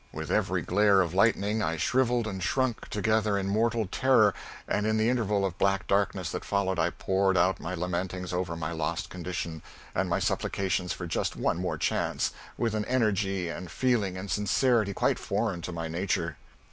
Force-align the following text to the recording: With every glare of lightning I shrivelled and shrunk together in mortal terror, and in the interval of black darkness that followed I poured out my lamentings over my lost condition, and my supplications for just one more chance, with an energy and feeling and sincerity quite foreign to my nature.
With 0.11 0.31
every 0.31 0.63
glare 0.63 1.01
of 1.01 1.13
lightning 1.13 1.61
I 1.61 1.77
shrivelled 1.77 2.25
and 2.25 2.41
shrunk 2.41 2.89
together 2.89 3.37
in 3.37 3.47
mortal 3.47 3.85
terror, 3.85 4.33
and 4.67 4.87
in 4.87 4.97
the 4.97 5.09
interval 5.09 5.45
of 5.45 5.59
black 5.59 5.85
darkness 5.85 6.31
that 6.31 6.43
followed 6.43 6.79
I 6.79 6.89
poured 6.89 7.37
out 7.37 7.59
my 7.59 7.75
lamentings 7.75 8.33
over 8.33 8.55
my 8.55 8.71
lost 8.71 9.11
condition, 9.11 9.61
and 9.93 10.09
my 10.09 10.17
supplications 10.17 10.91
for 10.91 11.05
just 11.05 11.35
one 11.35 11.57
more 11.59 11.77
chance, 11.77 12.31
with 12.57 12.73
an 12.73 12.85
energy 12.85 13.47
and 13.47 13.69
feeling 13.69 14.17
and 14.17 14.31
sincerity 14.31 14.95
quite 14.95 15.19
foreign 15.19 15.61
to 15.61 15.71
my 15.71 15.87
nature. 15.87 16.35